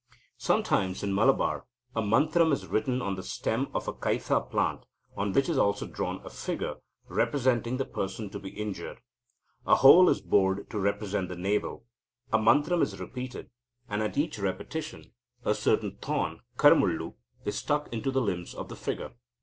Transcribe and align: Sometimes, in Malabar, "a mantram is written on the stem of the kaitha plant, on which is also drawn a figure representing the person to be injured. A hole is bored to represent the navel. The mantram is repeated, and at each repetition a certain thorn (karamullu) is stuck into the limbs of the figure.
Sometimes, 0.39 1.03
in 1.03 1.13
Malabar, 1.13 1.67
"a 1.95 2.01
mantram 2.01 2.51
is 2.51 2.65
written 2.65 3.03
on 3.03 3.13
the 3.13 3.21
stem 3.21 3.67
of 3.71 3.85
the 3.85 3.93
kaitha 3.93 4.39
plant, 4.41 4.87
on 5.15 5.31
which 5.31 5.47
is 5.47 5.59
also 5.59 5.85
drawn 5.85 6.25
a 6.25 6.29
figure 6.31 6.77
representing 7.07 7.77
the 7.77 7.85
person 7.85 8.27
to 8.31 8.39
be 8.39 8.49
injured. 8.49 8.99
A 9.67 9.75
hole 9.75 10.09
is 10.09 10.19
bored 10.19 10.67
to 10.71 10.79
represent 10.79 11.29
the 11.29 11.35
navel. 11.35 11.85
The 12.31 12.39
mantram 12.39 12.81
is 12.81 12.99
repeated, 12.99 13.51
and 13.87 14.01
at 14.01 14.17
each 14.17 14.39
repetition 14.39 15.13
a 15.45 15.53
certain 15.53 15.97
thorn 16.01 16.39
(karamullu) 16.57 17.13
is 17.45 17.59
stuck 17.59 17.87
into 17.93 18.09
the 18.09 18.21
limbs 18.21 18.55
of 18.55 18.69
the 18.69 18.75
figure. 18.75 19.11